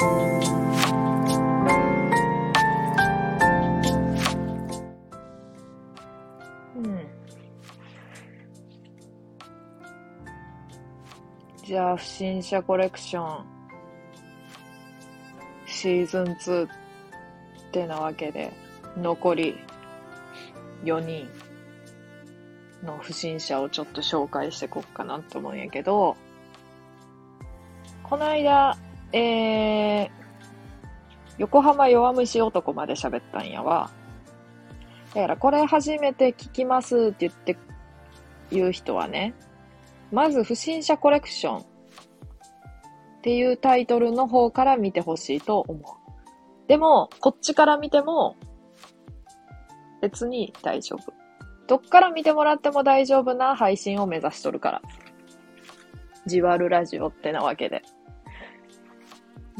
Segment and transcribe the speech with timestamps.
[0.00, 0.04] う
[6.80, 7.06] ん。
[11.64, 13.44] じゃあ、不審者コレクション、
[15.66, 16.68] シーズン2っ
[17.72, 18.52] てなわけで、
[18.96, 19.58] 残り
[20.84, 21.28] 4人
[22.84, 26.16] の不審者をちょっと紹介していこうかなと思うんやけど、
[28.04, 28.78] この間、
[29.12, 30.10] えー、
[31.38, 33.90] 横浜弱虫男まで喋ったんやわ。
[35.14, 37.56] だからこれ初めて聞きますって言って、
[38.50, 39.34] 言う人はね、
[40.12, 41.64] まず不審者コレクションっ
[43.22, 45.82] ていうタイトルの方から見てほしいと思う。
[46.68, 48.36] でも、こっちから見ても
[50.00, 51.12] 別に大丈夫。
[51.66, 54.82] どっから見てもらっても大丈夫な配信を目指しとるから。
[56.26, 57.82] じわるラジオってなわけで。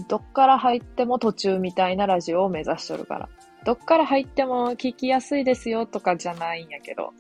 [0.07, 3.29] どっから入っても途中みたいなラジオを目指しとるから。
[3.65, 7.13] どっから入っても聞きやすいですよとかじゃないんやけど。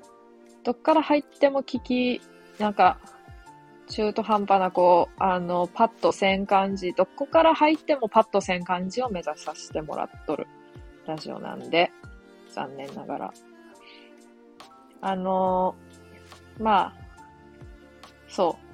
[0.62, 2.20] どっから入っても聞き、
[2.58, 2.98] なんか、
[3.88, 10.46] 中途半端なこう、あの、パッとせん感じ、どこから入ってもパッとせん感じを目指させてもらっとる
[11.06, 11.90] ラジオなんで、
[12.50, 13.34] 残念ながら。
[15.00, 15.74] あの
[16.58, 16.94] まあ、
[18.28, 18.67] そう。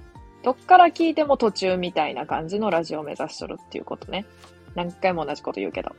[0.45, 4.27] どっから聞いても途中みたいな感じのラジオを目指しとるっていうことね。
[4.75, 5.97] 何回も同じこと言うけど。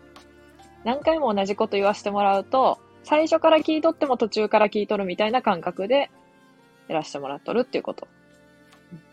[0.84, 6.12] 何回も同じこと言わせてもらうと、最初から聞いとっても途中から聞いとるみたいな感覚で
[6.88, 8.08] やらせてもらっとるっていうこと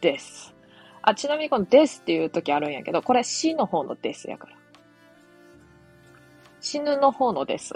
[0.02, 0.54] です。
[1.00, 4.56] あ、ちなみにこのですっていう時あるんやけど、これ死の方のですやから。
[6.60, 7.74] 死ぬの方のです。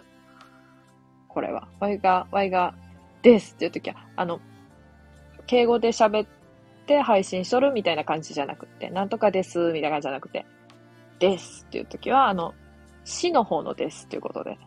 [1.26, 1.68] これは。
[1.80, 2.74] ワイが、ワイが、
[3.22, 4.40] ですっていう時は、あの、
[5.46, 6.26] 敬語で喋っ
[6.86, 10.46] て配信しとるみたいな感じじゃなくて、なんとかですみたいな感じじゃなくて、
[11.18, 12.54] ですっていう時は、あの、
[13.04, 14.58] 死の方のですっていうことで。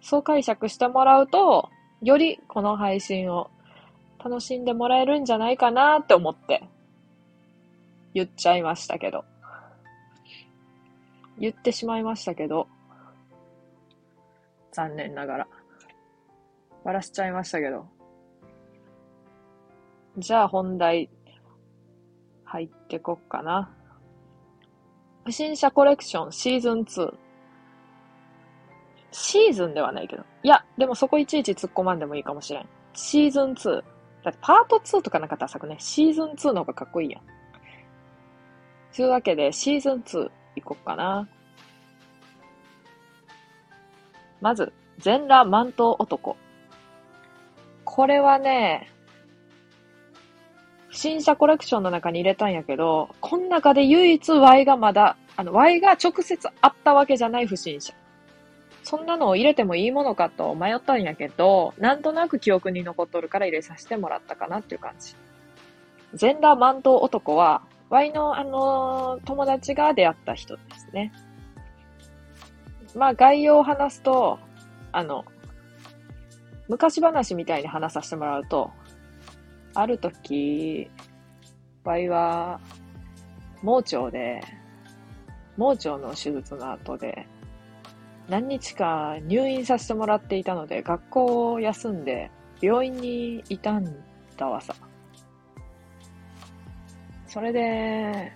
[0.00, 1.70] そう解釈してもらうと、
[2.02, 3.50] よりこの配信を
[4.22, 6.62] 楽しんでもらえるんじゃないかなって思って
[8.12, 9.24] 言っちゃいましたけど。
[11.38, 12.68] 言ってしまいましたけど、
[14.72, 15.48] 残念ながら。
[16.84, 17.86] バラしちゃいましたけど。
[20.18, 21.10] じゃあ本題、
[22.54, 23.68] 入ってこっかな。
[25.24, 27.14] 不審者コレクションシーズン2。
[29.10, 30.22] シーズンではないけど。
[30.44, 32.68] いや、でもそこいちいち突っ込まんでもいいかもしれん。
[32.92, 33.82] シーズン2。
[34.22, 35.74] だってパート2とかなかったらさくね。
[35.80, 37.22] シーズン2の方がかっこいいやん。
[38.94, 41.28] というわけで、シーズン2いこっかな。
[44.40, 46.36] まず、全裸マント男。
[47.84, 48.93] これはね、
[50.94, 57.92] 不審者コレクションの中に入れたんやけど、この中で唯一 Y がまだ、あの、Y が直接あったわけじゃない不審者。
[58.84, 65.16] そんなのを入れてもいいものかと迷ったんやけど、なんとなく記憶に残っとるから入れさせてもらったかなっていう感じ。
[66.14, 71.12] 全裸マント男は、Y のあのー友達が出会った人ですね。
[72.94, 74.38] まあ概要を話すと、
[74.92, 75.24] あの、
[76.68, 78.70] 昔話みたいに話させてもらうと、
[79.74, 80.88] ある時、
[81.82, 82.60] ワイは、
[83.62, 84.40] 盲腸で、
[85.56, 87.26] 盲腸の手術の後で、
[88.28, 92.30] 何日か入院させてもらっていたので、学校を休んで、
[92.60, 93.84] 病院にいたん
[94.36, 94.74] だわさ。
[97.26, 98.32] それで、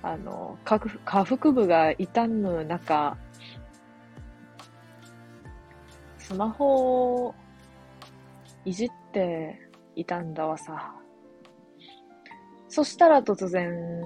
[0.00, 3.16] あの、下腹下腹部が痛む中、
[6.18, 7.34] スマホを
[8.64, 9.58] いじって
[9.94, 10.94] いたんだわさ。
[12.68, 14.02] そしたら突然、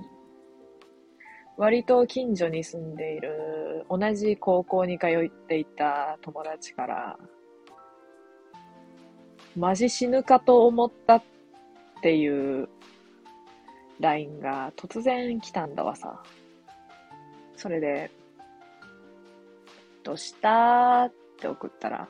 [1.56, 7.18] 割と近所に住んでいる同じ高校に通っていた友達から、
[9.56, 11.22] マジ死ぬかと思ったっ
[12.02, 12.68] ていう
[13.98, 16.22] LINE が突然来たんだわさ。
[17.56, 18.10] それで、
[20.04, 22.08] どうしたって送ったら、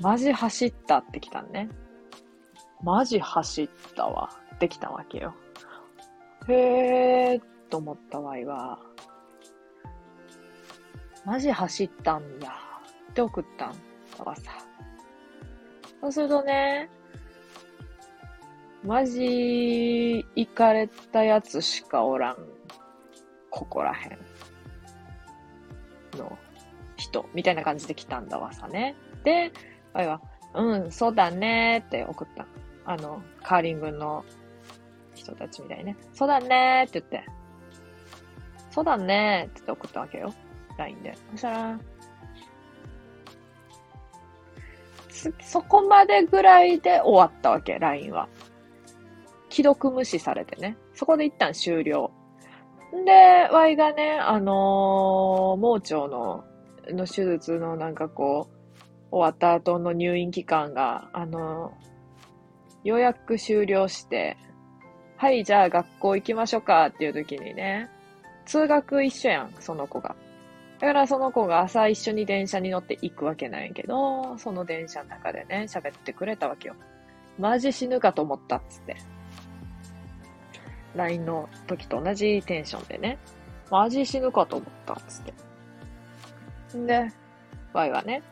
[0.00, 1.68] マジ走ったって来たんね。
[2.82, 4.30] マジ走ったわ。
[4.56, 5.34] ってきたわけよ。
[6.48, 8.78] へーと思ったわいは、
[11.24, 12.50] マジ走ったんや。
[13.10, 13.72] って送ったん
[14.16, 14.52] だわさ。
[16.00, 16.88] そうするとね、
[18.84, 22.36] マジ行かれたやつしかおらん。
[23.50, 24.18] ここらへん。
[26.16, 26.38] の
[26.96, 27.28] 人。
[27.34, 28.94] みたいな感じで来たんだわさね。
[29.24, 29.52] で、
[29.96, 30.20] わいは、
[30.54, 32.46] うん、そうだねって送った。
[32.84, 34.24] あの、カーリングの
[35.14, 35.96] 人たちみたいね。
[36.12, 37.28] そうだねーって言って。
[38.70, 40.32] そうだねーって送ったわけよ。
[40.76, 41.14] LINE で。
[41.32, 41.80] そしたら、
[45.40, 48.28] そこまでぐらいで終わったわけ、LINE は。
[49.48, 50.76] 既読無視されてね。
[50.94, 52.10] そこで一旦終了。
[53.04, 56.44] で、Y がね、あのー、盲腸の、
[56.88, 58.55] の手術のなんかこう、
[59.16, 61.72] 終わった後の入院期間が、あの、
[62.84, 64.36] ようやく終了して、
[65.16, 67.88] はい、じゃあ学校行きましょうかっていう時にね、
[68.44, 70.14] 通学一緒やん、その子が。
[70.78, 76.74] だからその子が朝一緒に電車に乗って行くわけなんやけど、その電車の中でね、喋ってくれたわけよ。
[77.38, 78.96] マジ死ぬかと思ったっつって。
[80.94, 83.18] LINE の時と同じテンションでね、
[83.70, 86.76] マジ死ぬかと思ったっつって。
[86.76, 87.10] んで、
[87.72, 88.22] Y はね、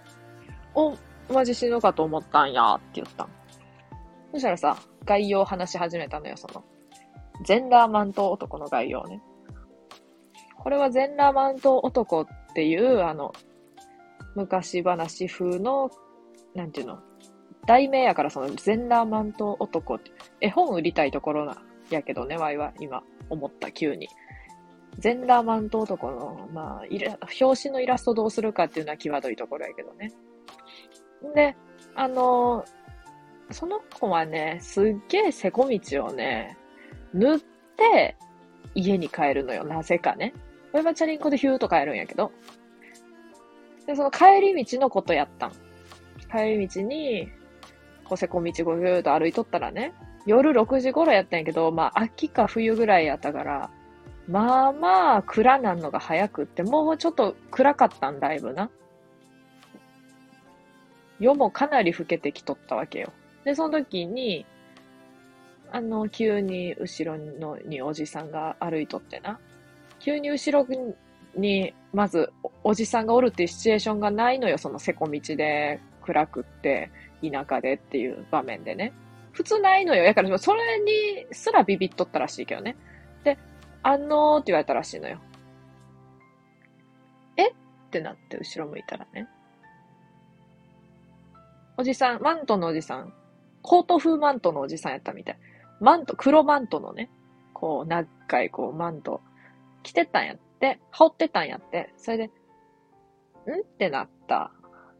[0.75, 0.95] お、
[1.33, 3.29] マジ死ぬかと思ったんやって言ったん。
[4.33, 6.65] そしたらさ、概要を話し始めたのよ、その。
[7.45, 9.21] ジェンダーマント男の概要ね。
[10.57, 13.33] これは全裸マント男っていう、あの、
[14.35, 15.91] 昔話風の、
[16.55, 16.99] なんていうの、
[17.67, 20.11] 題名やからその全裸マント男って、
[20.41, 21.57] 絵本売りたいところな、
[21.91, 24.09] やけどね、ワイは今思った、急に。
[24.99, 26.85] 全裸マント男の、まあ、
[27.41, 30.13] 表紙のイラストどうするかっていうのは際どいところやけどね。
[31.33, 31.57] で、
[31.95, 32.65] あの
[33.51, 36.57] その子はね、すっげえせこ道をね、
[37.13, 37.39] 塗っ
[37.77, 38.17] て
[38.75, 40.35] 家に帰るのよ、なぜかね。
[40.73, 42.33] これはチャリンコでヒューと帰るんやけど。
[43.87, 45.53] で、その帰り道のことやったん。
[46.33, 47.29] 帰り道に、
[48.05, 49.93] こうせこ道をヒューと歩いとったらね、
[50.27, 53.71] 夜6時頃やったんやけど、まあ秋か冬ぐらいやったから、
[54.27, 58.71] まあまあ暗なんのが早くって、もうちょっと暗かったんだいぶな。
[61.25, 63.11] 夜もかなり更けてきとったわけよ。
[63.45, 64.45] で、その時に、
[65.73, 69.41] あの、急に後ろのにおじさんが歩いとってな。
[70.01, 70.67] 急に後ろ
[71.35, 72.31] に、まず、
[72.63, 76.91] おじさんがおるっていうシチュエーションがないのよ、そのせこ道で、暗くって、
[77.23, 78.93] 田舎でっていう場面でね。
[79.33, 80.05] 普通ないのよ。
[80.05, 82.77] やから、それにすらビビっとったらしいけどね。
[83.25, 83.39] で、
[83.83, 85.19] あのーって言われたらしいのよ。
[87.39, 87.49] え？
[87.49, 87.53] っ
[87.91, 89.27] てなって後ろ向いたらね。
[91.77, 93.13] おじさん、マントのおじさん、
[93.63, 95.39] コート風マントのおじさんやったみたい。
[95.81, 97.11] マント、黒マントのね、
[97.53, 98.07] こう、長
[98.43, 99.21] いこう、マント
[99.83, 101.93] 着てたんやって、羽織ってたんやって。
[101.97, 102.33] それで、んっ
[103.79, 104.53] てなった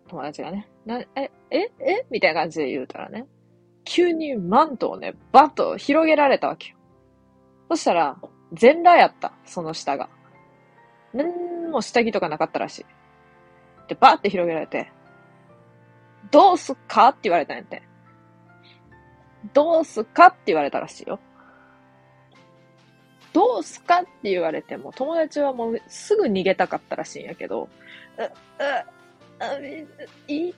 [0.09, 2.07] 友達がね、な、え、え、え？
[2.11, 3.27] みたいな感じで言うたらね、
[3.85, 6.77] 急にマントをね、バッと広げられたわけよ。
[7.71, 8.17] そしたら、
[8.53, 10.09] 全裸やった、その下が。
[11.13, 12.87] なんも下着とかなかったらしい。
[13.89, 14.91] で、バーって広げられて、
[16.31, 17.09] どうすっか？
[17.09, 17.83] って言われたんやって。
[19.53, 20.27] どうすっか？
[20.29, 21.21] って言われたらしいよ。
[23.33, 24.01] どうすっか？
[24.01, 27.69] って言われても、友達はもうすぐ逃げたかったらしいんやけど、
[28.19, 28.29] う、う、
[30.29, 30.55] いい、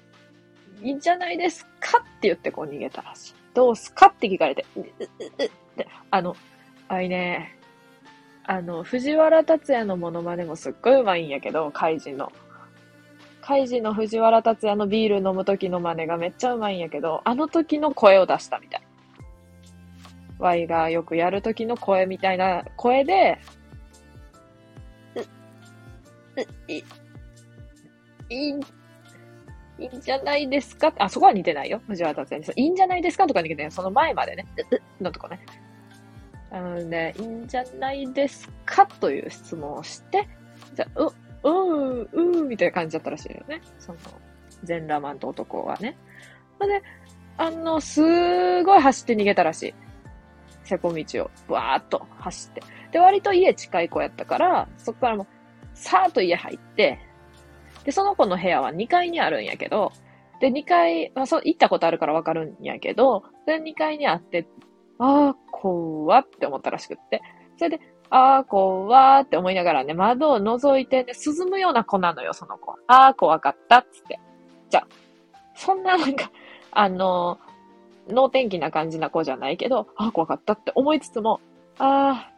[0.83, 1.99] いいんじゃないですか？
[1.99, 3.35] って言ってこう逃げたらしい。
[3.55, 4.07] どうすっか？
[4.07, 6.37] って聞かれて、う、う、う、って、あの、
[6.89, 7.59] あいね、
[8.45, 12.31] あの、藤原達也のモノマネもすっごいうまいんやけど、カイジの。
[13.47, 18.83] カイジの藤原達也のビール飲む時の真似がめっちゃうまいんやけど、あの時の声を出したみたい。
[20.41, 23.39] Y がよくやるときの声みたいな声で、
[25.15, 25.25] う、う、
[26.67, 26.83] い、い
[28.29, 28.53] い、い
[29.79, 30.93] いんじゃないですか？
[30.99, 31.81] あ、そこは似てないよ。
[31.87, 32.65] 藤原達也に。
[32.65, 33.29] いいんじゃないですか？
[33.29, 33.71] とか似てない。
[33.71, 34.45] その前までね。
[35.01, 35.39] のとこね。
[36.51, 38.87] なので、いいんじゃないですか？
[38.87, 40.29] という質問をして、
[40.75, 41.13] じゃう、
[41.45, 41.51] う
[41.95, 43.61] ん、うみたいな感じだったらしいよね。
[43.79, 43.99] その、
[44.65, 45.97] 全裸マンと男はね。
[46.61, 46.83] で、
[47.39, 49.75] あの、すごい走って逃げたらしい。
[50.65, 52.63] 瀬古道をわーっと走って。
[52.93, 55.27] で、割と家近い子やったから、そこからも、
[55.75, 56.99] さーっと家入って、
[57.85, 59.93] で、その子の部屋は2階にあるんやけど、
[60.41, 64.47] で、2階、まあ、そう、行ったことあるからわかるんやけど、で、2階にあって、
[64.99, 67.23] あー、怖って思ったらしくって。
[67.59, 67.81] それで、
[68.19, 72.79] あー、怖ーって思いながらね、窓を覗いてね、涼むような子なのよ、その子。
[72.87, 74.19] あー、怖かったっつって。
[74.71, 74.89] じゃあ、
[75.55, 76.31] そんななんか、
[76.71, 77.39] あの
[78.09, 81.41] 能天気な感じな子じゃないけど、ああ、怖かったって思いつつも、
[81.79, 82.33] ああ、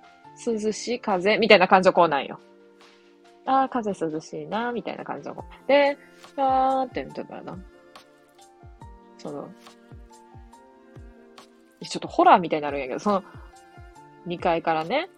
[0.45, 2.41] 涼しい風、みたいな感じの子なんよ。
[3.47, 5.45] ああ、風涼しいな、みたいな感じの子。
[5.69, 5.97] で、
[6.37, 7.59] あーって言ったからな。
[9.19, 9.49] その、
[11.83, 13.23] ちょっとホラーみたいになるんやけど、その、
[14.27, 15.09] 2階からね、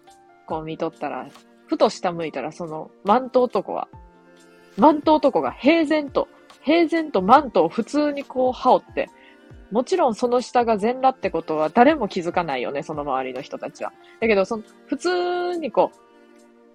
[0.51, 1.29] こう見とったら、
[1.67, 3.87] ふと下向いたら、その、マント男は、
[4.77, 6.27] マント男が平然と、
[6.61, 9.09] 平然とマントを普通にこう羽織って、
[9.71, 13.93] もちろんその下が全裸ってことは誰も気づかないよね、その周りの人たちは。
[14.19, 15.89] だけど、その、普通にこ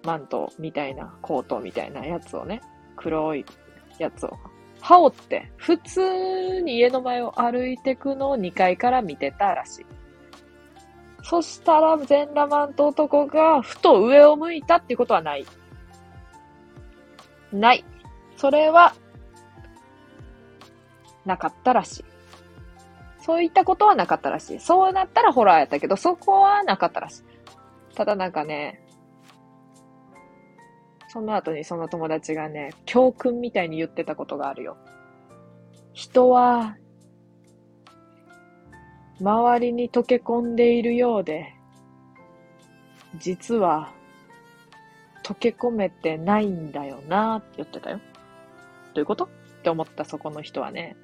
[0.03, 2.61] う、マントみたいな、コートみたいなやつをね、
[2.95, 3.45] 黒い
[3.99, 4.35] やつを
[4.81, 9.85] 羽織って、普通に家の前を歩いてくのを2階から見てたらしい。
[11.29, 15.45] そしたら、全裸マント男が、ふと上を向いたっていうことはない。
[17.51, 17.83] ない。
[18.37, 18.93] それは、
[21.25, 22.05] なかったらしい。
[23.19, 24.59] そういったことはなかったらしい。
[24.61, 27.23] そうなったらホラーやったけど、そこはなかったらしい。
[27.93, 28.81] ただなんかね、
[31.09, 34.77] その後にその友達がね、教訓みたいに言ってたことがあるよ。
[35.91, 36.77] 人は、
[39.19, 41.53] 周りに溶け込んでいるようで、
[43.15, 43.91] 実は、
[45.23, 47.97] 溶け込めてないんだよなって言ってたよ。
[47.97, 48.03] ど
[48.97, 49.25] ういうこと？
[49.25, 49.27] っ
[49.63, 50.95] て思ったそこの人はね、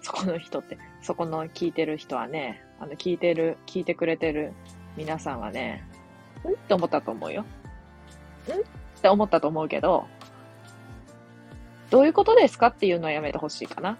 [0.00, 4.52] そこの人って、そこの聞いてる人はね、あの、聞いてる、聞いてくれてる
[4.96, 5.84] 皆さんはね、
[6.44, 6.48] ん？
[6.48, 7.42] って思ったと思うよ。
[7.42, 7.44] ん？
[7.44, 7.46] っ
[9.00, 10.06] て思ったと思うけど、
[11.90, 12.68] どういうことですか？
[12.68, 13.98] っていうのはやめてほしいかな。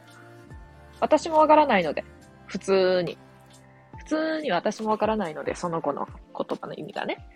[0.99, 2.05] 私もわからないので、
[2.47, 3.19] 普通に。
[4.13, 7.27] 通に私もわからないので、その子の言葉の意味がね。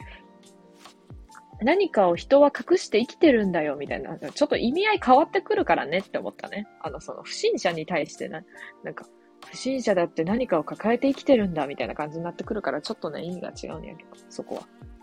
[1.62, 4.18] 何かを人は隠して生きてるんだよ、みたいな。
[4.18, 6.66] ちょっと意味合い変わってくるからねって思ったね。
[6.80, 8.42] あの、その不審者に対してな、
[8.84, 9.06] なんか、
[9.46, 14.62] 不審者だって何かを抱えて生きてるんだ、みたいな感じになってくるから、ちょっとね、意味が違うんやけど、そこは。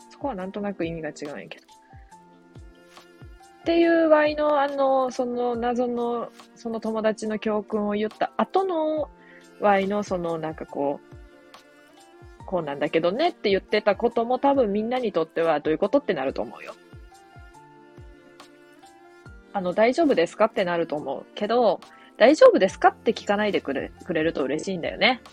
[0.09, 1.65] そこはなんとなく意味が違うんやけど。
[3.61, 9.09] っていう場合の、あの、その謎の、その友達の教訓を言った後の
[9.61, 11.22] 場合の、そのなんかこう、
[12.53, 16.75] こうなんだけどねって言ってたことも多分みんなにとってはどういうことってなると思うよ。
[19.53, 21.81] あの、大丈夫ですかってなると思うけど、
[22.15, 25.23] 大丈夫ですかって聞かないでくれくれると嬉しいんだよね。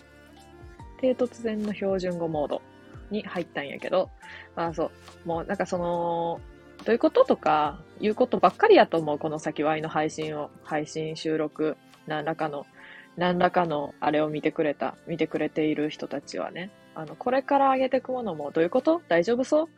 [0.99, 2.63] で、突然の標準語モード
[3.11, 4.09] に入ったんやけど、
[4.55, 6.41] まあそう、もうなんかその、
[6.85, 12.65] どういうこととか、いうことばっかりやと思う、この先は愛の配信を、配信収録、何らかの、
[13.17, 16.71] 何らかのあれを見てくれた、見てくれている人たちはね。
[16.95, 19.01] あの、これから上げていくものも、どういうこと？
[19.07, 19.69] 大丈夫そう？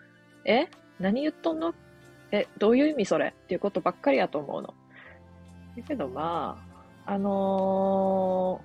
[0.45, 0.67] え？
[0.99, 1.73] 何言っとんの？
[2.31, 3.27] え、どういう意味それ？
[3.27, 4.73] っていうことばっかりやと思うの。
[5.77, 6.63] だけどま
[7.05, 8.61] あ、あの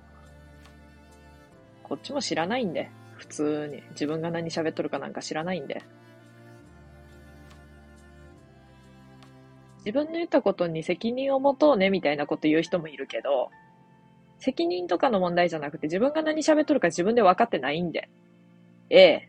[1.83, 3.83] ー、こっちも知らないんで、普通に。
[3.91, 5.83] 自分が何喋っとるかなんか知らないんで。
[9.79, 13.49] 自分の言ったことに責任を持とうねみたいなこと言う人もいるけど、
[14.39, 18.09] 責任とかの問題じゃなくて自分が何喋っとるか自分で分かってないんで。
[18.89, 19.27] A。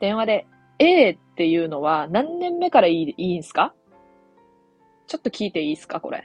[0.00, 0.46] 電話で
[0.78, 3.72] A っていうのは何年目からいいいいんすか？
[5.06, 6.24] ちょっと聞いていいすかこれ。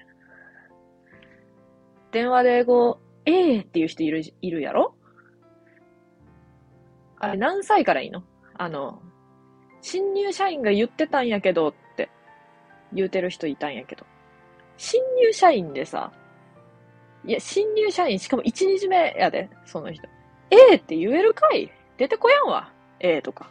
[2.12, 4.96] 電話で英語 A っていう人いる、いるやろ？
[7.20, 8.24] あれ何歳からいいの？
[8.56, 9.02] あの、
[9.82, 12.10] 新入社員が言ってたんやけどって
[12.94, 14.06] 言うてる人いたんやけど。
[14.78, 16.12] 新入社員でさ、
[17.26, 20.08] いや、新入社員、しかも1日目やで、その人。
[20.50, 21.70] ええって言えるかい？
[21.98, 22.72] 出てこやんわ。
[23.00, 23.50] ええとか。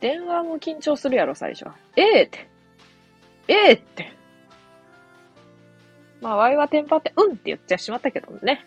[0.00, 1.76] 電話も緊張するやろ、最初は。
[1.96, 2.48] ええって。
[3.48, 4.12] ええって。
[6.20, 8.66] まあ、ワイはテンパって、うんって言っちゃしまったけどね。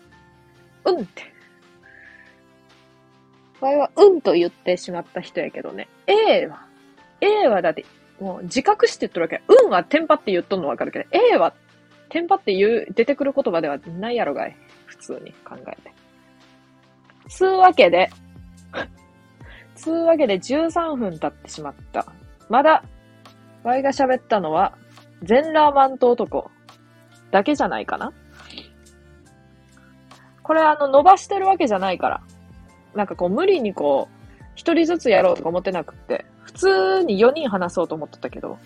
[0.86, 1.34] うんって。
[3.60, 5.88] ワイはうんと言ってしまった人やけどね。
[6.08, 6.66] A は、
[7.22, 7.86] A はだって、
[8.20, 9.42] もう自覚して言っとるわけ。
[9.48, 11.54] うんはテンパって言っとんのわかるけど、A は
[12.10, 14.56] テンパって言う、出てくる言葉ではないやろがい。
[14.86, 15.94] 普通に考えて。
[17.30, 18.10] つうわけで、
[19.76, 22.06] つうわけで13分経ってしまった。
[22.50, 22.84] まだ、
[23.64, 24.74] ワイが喋ったのは、
[25.24, 26.50] 全ラーマント男
[27.32, 28.12] だけじゃないかな
[30.44, 32.22] これあの、伸ばしてるわけじゃないから。
[32.96, 34.20] なんかこう、無理にこう、
[34.56, 38.58] 一人ずつやろうとか思ってなくって、普通に4人話そうと思ってたけど、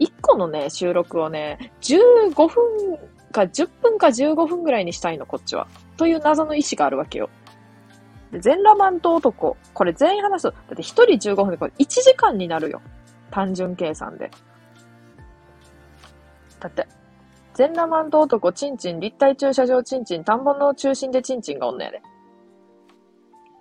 [0.00, 2.98] 1個のね、収録をね、15分
[3.30, 5.68] か10分か15分ぐらいにしたいの、こっちは。
[5.96, 7.30] という謎の意志があるわけよ。
[8.32, 9.56] で全裸マント男。
[9.74, 12.80] これ全員話すと、だって1人15分でこれ1時間になるよ。
[13.30, 14.30] 単純計算で。
[16.58, 16.86] だって、
[17.54, 22.00] 全裸マント男、チンチン、立体駐車場チンチン、田んぼの中心でチンチンがおんのやで。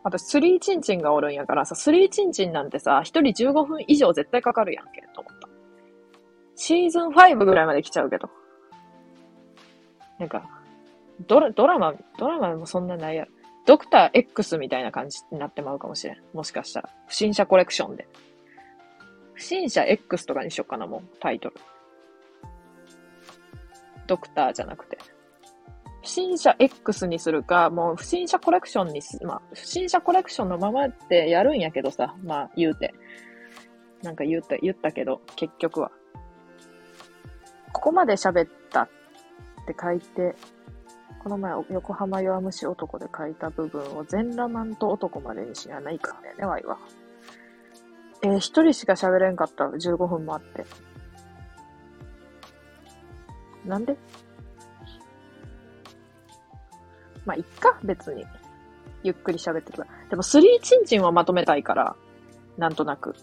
[0.04, 5.04] あと、スリーチンチンがおるんやからさ、スリーチンチンなんてさ、一人15分以上絶対かかるやんけ、
[6.62, 8.30] シーズン5ぐらいまで来ちゃうけど。
[10.20, 10.44] なんか、
[11.26, 13.32] ドラ、ドラマ、ドラマもそんなないやろ。
[13.66, 16.18] ドクター X みたいな感じになってまうかもしれん。
[16.34, 16.90] もしかしたら。
[17.08, 18.10] 不審者コレクションで。
[19.36, 21.56] 不審者 X とかにしよっかな、もう、タイトル。
[24.06, 24.98] ドクターじゃなくて。
[26.02, 32.94] 不審者 X にするか、もう不審者コレクションにす、まあ、不審者コレクションのままでやるんやけどさ、まあ、言うて。
[34.04, 35.92] なんか言った、言ったけど、結局は。
[37.72, 38.90] ここまで喋ったっ
[39.68, 40.36] て書いて、
[41.24, 46.78] この前、横浜弱虫男で書いた部分を全裸マンと男までにしやないからね、ワイは。
[48.22, 49.66] えー、一人しか喋れんかった。
[49.66, 50.66] 15分もあって。
[53.66, 53.98] なんで？
[57.26, 58.26] まあ、いっか、別に。
[59.04, 60.10] ゆっくり喋ってるから。
[60.10, 61.96] でも、スリーチンチンはまとめたいから、
[62.58, 63.14] なんとなく。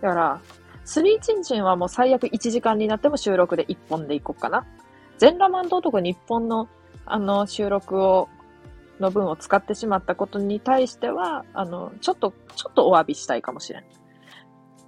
[0.00, 0.40] だから、
[0.86, 4.64] スリーチンチンはもう最悪1時間になっても収録で1本でいこうかな。
[5.18, 6.68] 全裸マント男日本の、
[7.04, 8.28] あの、収録を、
[9.00, 13.84] の分を使ってしまったことに対しては、あの、ちょっと、ちょっとお詫びしたいかもしれん。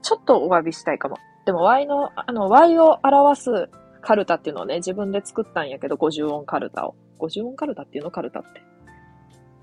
[0.01, 1.19] ちょっとお詫びしたいかも。
[1.45, 3.69] でも Y の、あの、Y を表す
[4.01, 6.95] カルタっていうのをね、自分で作ったんやけど、50音カルタを。
[7.19, 8.63] 50音カルタっていうのカルタって。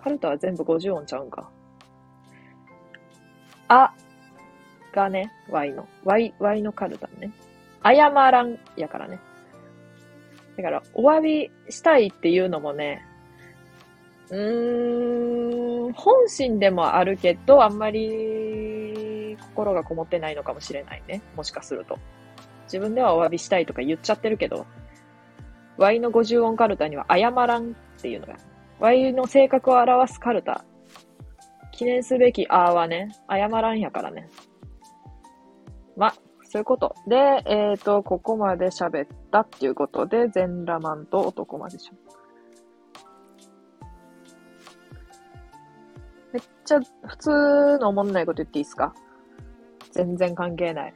[0.04, 1.50] カルタは全部50音ちゃうんか。
[3.70, 3.94] あ
[4.96, 5.88] がね、Y の。
[6.06, 7.32] Y、Y のカルタね。
[7.84, 9.20] 謝らんやからね。
[10.58, 13.06] だから、お詫びしたいっていうのもね、
[14.32, 21.22] うーん、本心でもあるけど、あんまり心がこもってないのかもしれないね。
[21.36, 22.00] もしかすると。
[22.64, 24.66] 自分ではお詫びしたいとか言っちゃってるけど、
[25.78, 28.38] Y の50音カルタには謝らんっていうのが、
[28.80, 30.64] Y の性格を表すカルタ。
[31.72, 34.30] 記念すべきあーはね、謝らんやからね。
[35.96, 36.96] まあ、そういうこと。
[37.08, 41.94] で、えっ、ー、と、ここまで喋ったっていうことで、全裸マンと男までしょ。
[46.34, 48.94] めっちゃ普通のおもんないこと言っていいですか？
[49.92, 50.94] 全然関係ない。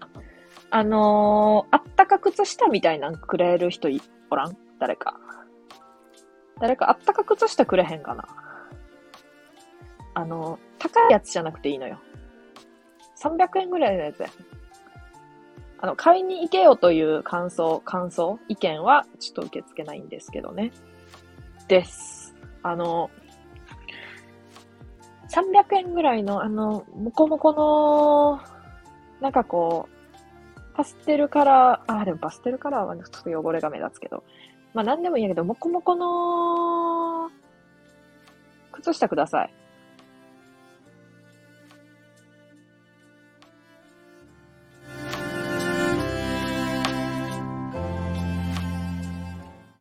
[0.70, 3.88] あのー、あったか靴下みたいなんくれる人
[4.30, 4.58] おらん？
[4.80, 5.18] 誰か。
[6.60, 8.26] 誰かあったか靴下くれへんかな？
[10.14, 12.00] あの、高いやつじゃなくていいのよ。
[13.24, 14.28] 300円ぐらいのやつや。
[15.82, 20.72] あの、買いに行けよという感想、感想、意見はちょっと受け付けないんですけどね。
[21.70, 22.36] です。
[22.64, 23.10] あの、
[25.30, 28.42] 300円ぐらいの、あの、もこもこの、
[29.22, 34.24] なんかこう、パステルカラー、あ、でもパステルカラーはちょっと汚れが目立つけど、
[34.74, 37.32] まあ何でもいいんやけど、もこもこの、
[38.74, 39.54] 靴下ください。